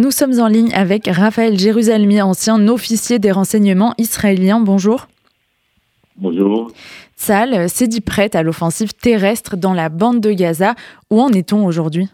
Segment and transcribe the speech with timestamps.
[0.00, 4.60] Nous sommes en ligne avec Raphaël Jérusalemi, ancien officier des renseignements israéliens.
[4.60, 5.08] Bonjour.
[6.16, 6.70] Bonjour.
[7.16, 10.76] Tsal s'est dit prête à l'offensive terrestre dans la bande de Gaza.
[11.10, 12.06] Où en est-on aujourd'hui?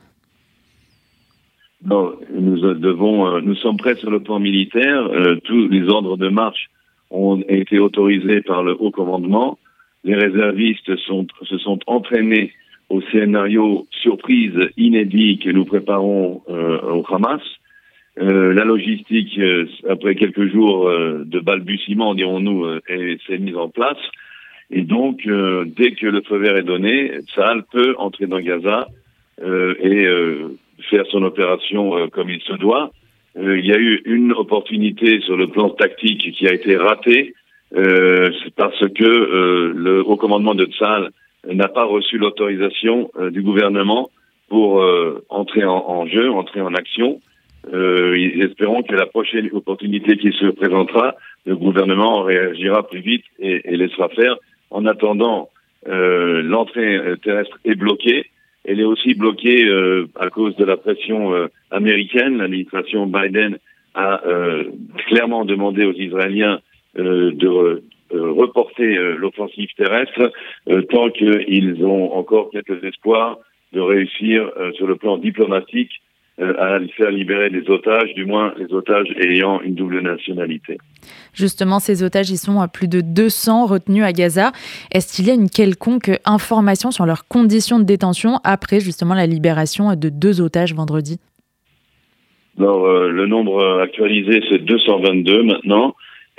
[1.85, 5.03] Nous devons, euh, nous sommes prêts sur le plan militaire.
[5.05, 6.71] Euh, tous les ordres de marche
[7.11, 9.59] ont été autorisés par le haut commandement.
[10.05, 12.51] Les réservistes sont, se sont entraînés
[12.89, 17.43] au scénario surprise inédit que nous préparons euh, au Hamas.
[18.21, 22.79] Euh, la logistique, euh, après quelques jours de balbutiement, dirons-nous,
[23.27, 23.99] s'est mise en place.
[24.71, 25.29] Et donc,
[25.77, 28.89] dès que le feu vert est donné, Saal peut entrer dans Gaza
[29.43, 30.07] et
[30.91, 32.91] faire son opération comme il se doit.
[33.37, 37.35] il y a eu une opportunité sur le plan tactique qui a été ratée,
[38.57, 41.11] parce que le haut commandement de Tsal
[41.53, 44.11] n'a pas reçu l'autorisation euh, du gouvernement
[44.49, 47.21] pour euh, entrer en, jeu, entrer en action.
[47.73, 51.15] Euh, espérons que la prochaine opportunité qui se présentera,
[51.47, 54.37] le gouvernement réagira plus vite et, et laissera faire.
[54.71, 55.51] En attendant,
[55.89, 58.27] euh, l'entrée terrestre est bloquée.
[58.65, 61.33] Elle est aussi bloquée euh, à cause de la pression
[61.71, 62.39] américaine.
[62.39, 63.59] L'administration Biden
[63.95, 64.23] a
[65.07, 66.61] clairement demandé aux Israéliens
[66.97, 67.83] de
[68.15, 70.31] euh, reporter euh, l'offensive terrestre
[70.69, 73.39] euh, tant qu'ils ont encore quelques espoirs
[73.73, 75.91] de réussir sur le plan diplomatique
[76.41, 80.79] à faire libérer les otages, du moins les otages ayant une double nationalité.
[81.33, 84.51] Justement, ces otages, ils sont à plus de 200 retenus à Gaza.
[84.93, 89.27] Est-ce qu'il y a une quelconque information sur leurs conditions de détention après justement la
[89.27, 91.21] libération de deux otages vendredi?
[92.59, 95.95] Alors, le nombre actualisé, c'est 222 maintenant.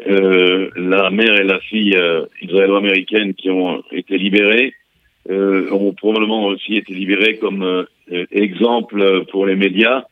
[0.07, 4.84] Euh, la mère et la fille euh, israélo-américaines qui ont été libérées euh,
[5.29, 10.03] ont probablement aussi été libérées comme euh, exemple pour les médias,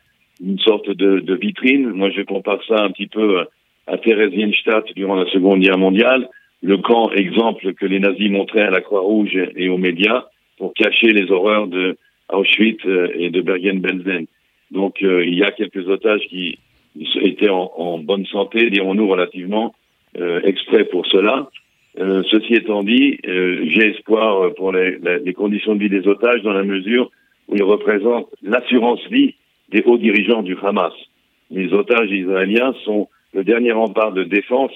[0.43, 1.89] une sorte de, de, vitrine.
[1.89, 3.45] Moi, je compare ça un petit peu
[3.87, 6.27] à Theresienstadt durant la Seconde Guerre mondiale,
[6.61, 10.25] le camp exemple que les nazis montraient à la Croix-Rouge et aux médias
[10.57, 11.97] pour cacher les horreurs de
[12.31, 12.81] Auschwitz
[13.15, 14.25] et de Bergen-Belsen.
[14.71, 16.57] Donc, il y a quelques otages qui
[17.21, 19.75] étaient en, en bonne santé, dirons-nous relativement,
[20.19, 21.49] euh, exprès pour cela.
[21.99, 26.41] Euh, ceci étant dit, euh, j'ai espoir pour les, les, conditions de vie des otages
[26.41, 27.11] dans la mesure
[27.47, 29.35] où ils représentent l'assurance vie
[29.69, 30.93] des hauts dirigeants du Hamas.
[31.51, 34.71] Les otages israéliens sont le dernier rempart de défense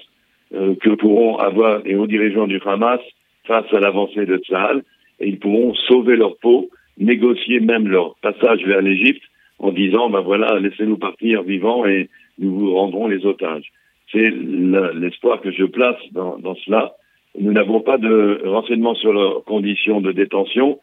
[0.51, 3.01] que pourront avoir les hauts dirigeants du Hamas
[3.45, 4.83] face à l'avancée de Tsahal
[5.19, 9.23] et ils pourront sauver leur peau, négocier même leur passage vers l'Égypte
[9.59, 13.71] en disant ben voilà, laissez-nous partir vivants et nous vous rendrons les otages.
[14.11, 16.93] C'est l'espoir que je place dans, dans cela.
[17.39, 20.79] Nous n'avons pas de renseignements sur leurs conditions de détention.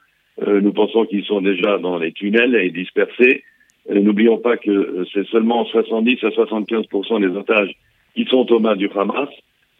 [0.47, 3.42] Euh, nous pensons qu'ils sont déjà dans les tunnels et dispersés.
[3.91, 7.75] Euh, n'oublions pas que euh, c'est seulement 70 à 75% des otages
[8.14, 9.28] qui sont aux mains du Hamas.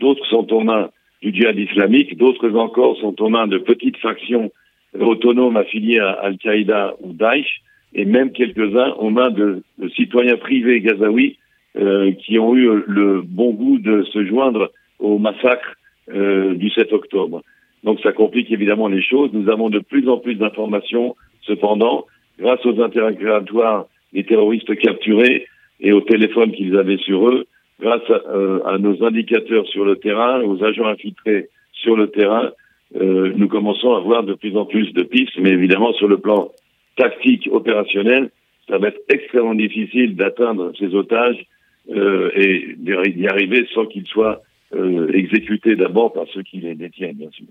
[0.01, 0.91] D'autres sont aux mains
[1.23, 2.17] du djihad islamique.
[2.19, 4.51] D'autres encore sont aux mains de petites factions
[4.99, 7.63] autonomes affiliées à Al-Qaïda ou Daesh.
[7.95, 11.39] Et même quelques-uns aux mains de, de citoyens privés gazaouis
[11.77, 16.93] euh, qui ont eu le bon goût de se joindre au massacre euh, du 7
[16.93, 17.43] octobre.
[17.83, 19.31] Donc ça complique évidemment les choses.
[19.33, 22.07] Nous avons de plus en plus d'informations, cependant,
[22.39, 25.47] grâce aux interrogatoires des terroristes capturés
[25.81, 27.47] et aux téléphones qu'ils avaient sur eux,
[27.81, 32.53] grâce à, euh, à, nos indicateurs sur le terrain, aux agents infiltrés sur le terrain,
[32.97, 36.19] euh, nous commençons à voir de plus en plus de pistes, mais évidemment sur le
[36.19, 36.53] plan
[36.97, 38.31] tactique, opérationnel,
[38.69, 41.45] ça va être extrêmement difficile d'atteindre ces otages
[41.91, 44.43] euh, et d'y arriver sans qu'il soit
[44.75, 47.47] euh, exécuté d'abord par ceux qui les détiennent, bien sûr.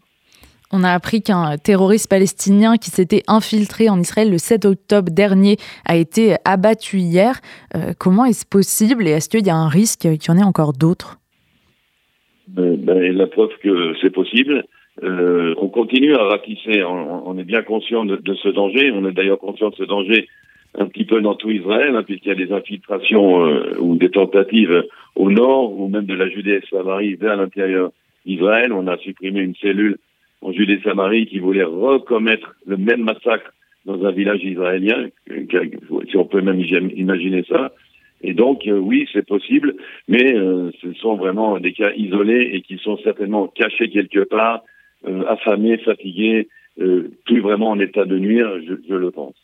[0.71, 5.57] On a appris qu'un terroriste palestinien qui s'était infiltré en Israël le 7 octobre dernier
[5.85, 7.41] a été abattu hier.
[7.75, 10.43] Euh, comment est-ce possible et est-ce qu'il y a un risque qu'il y en ait
[10.43, 11.19] encore d'autres?
[12.47, 14.65] Ben, La preuve que c'est possible.
[15.03, 16.83] Euh, on continue à ratisser.
[16.83, 18.91] On, on est bien conscient de, de, ce danger.
[18.91, 20.27] On est d'ailleurs conscient de ce danger
[20.77, 24.09] un petit peu dans tout Israël, hein, puisqu'il y a des infiltrations euh, ou des
[24.09, 24.83] tentatives
[25.15, 27.91] au nord, ou même de la Judée-Samarie vers l'intérieur
[28.25, 28.73] d'Israël.
[28.73, 29.97] On a supprimé une cellule
[30.41, 33.53] en Judée-Samarie qui voulait recommettre le même massacre
[33.85, 37.73] dans un village israélien, si on peut même imaginer ça.
[38.21, 39.75] Et donc, euh, oui, c'est possible,
[40.07, 44.63] mais euh, ce sont vraiment des cas isolés et qui sont certainement cachés quelque part,
[45.27, 46.47] affamés, fatigués,
[46.77, 49.35] plus vraiment en état de nuire, je, je le pense.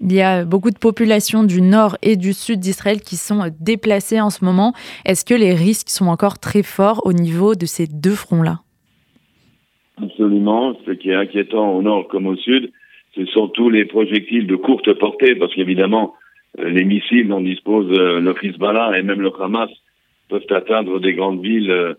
[0.00, 4.20] Il y a beaucoup de populations du nord et du sud d'Israël qui sont déplacées
[4.20, 4.72] en ce moment.
[5.04, 8.60] Est-ce que les risques sont encore très forts au niveau de ces deux fronts-là?
[10.02, 10.76] Absolument.
[10.84, 12.70] Ce qui est inquiétant au nord comme au sud,
[13.14, 16.14] ce sont tous les projectiles de courte portée, parce qu'évidemment,
[16.58, 19.70] les missiles dont dispose le Hezbollah et même le Hamas
[20.28, 21.96] peuvent atteindre des grandes villes,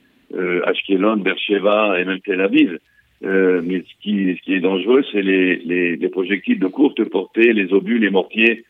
[0.65, 2.77] Ashkelon, Beersheba et même Tel Aviv.
[3.21, 7.53] Mais ce qui, ce qui est dangereux, c'est les, les, les, projectiles de courte portée,
[7.53, 8.63] les obus, les mortiers,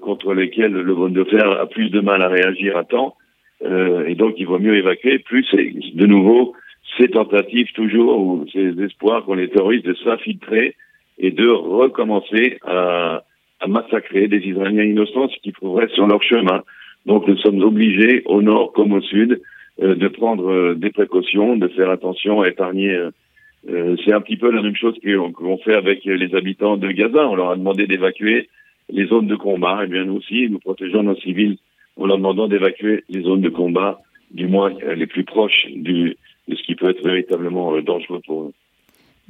[0.00, 3.16] contre lesquels le bon de fer a plus de mal à réagir à temps.
[3.62, 5.18] et donc, il vaut mieux évacuer.
[5.18, 6.54] Plus, de nouveau,
[6.98, 10.74] ces tentatives toujours, ou ces espoirs qu'ont les terroristes de s'infiltrer
[11.18, 13.22] et de recommencer à,
[13.60, 16.62] à, massacrer des Israéliens innocents qui trouveraient sur leur chemin.
[17.06, 19.40] Donc nous sommes obligés, au nord comme au sud,
[19.82, 22.98] euh, de prendre euh, des précautions, de faire attention à épargner.
[23.68, 24.94] Euh, c'est un petit peu la même chose
[25.34, 27.26] qu'on fait avec les habitants de Gaza.
[27.28, 28.48] On leur a demandé d'évacuer
[28.90, 29.80] les zones de combat.
[29.82, 31.58] Et eh bien nous aussi, nous protégeons nos civils
[31.96, 36.16] en leur demandant d'évacuer les zones de combat, du moins les plus proches de
[36.48, 38.52] ce qui peut être véritablement euh, dangereux pour eux.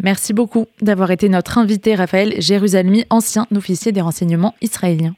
[0.02, 5.14] Merci beaucoup d'avoir été notre invité, Raphaël Jérusalemi, ancien officier des renseignements israéliens.